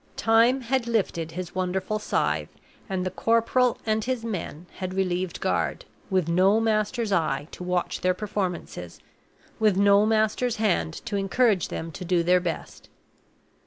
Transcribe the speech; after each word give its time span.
Time 0.17 0.61
had 0.61 0.87
lifted 0.87 1.33
his 1.33 1.53
wonderful 1.53 1.99
scythe, 1.99 2.49
and 2.89 3.05
the 3.05 3.11
corporal 3.11 3.77
and 3.85 4.05
his 4.05 4.25
men 4.25 4.65
had 4.77 4.95
relieved 4.95 5.39
guard, 5.39 5.85
with 6.09 6.27
no 6.27 6.59
master's 6.59 7.11
eye 7.11 7.47
to 7.51 7.63
watch 7.63 8.01
their 8.01 8.15
performances, 8.15 8.99
with 9.59 9.77
no 9.77 10.03
master's 10.07 10.55
hand 10.55 10.91
to 11.05 11.17
encourage 11.17 11.67
them 11.67 11.91
to 11.91 12.03
do 12.03 12.23
their 12.23 12.39
best. 12.39 12.89